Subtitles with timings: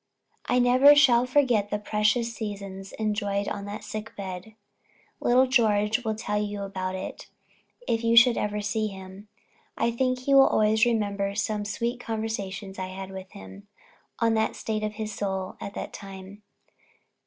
[0.47, 4.55] I never shall forget the precious seasons enjoyed on that sick bed.
[5.19, 7.27] Little George will tell you about it,
[7.87, 9.27] if you should ever see him.
[9.77, 13.67] I think he will always remember some sweet conversations I had with him,
[14.17, 16.41] on the state of his soul, at that time.